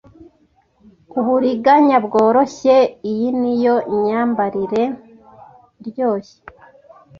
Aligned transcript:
Uburiganya 1.19 1.97
bworoshye 2.05 2.75
Iyi 3.11 3.29
niyo 3.39 3.75
myambarire 3.99 4.83
iryoshye 5.81 6.37